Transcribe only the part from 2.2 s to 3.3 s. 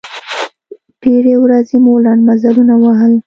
مزلونه ووهل.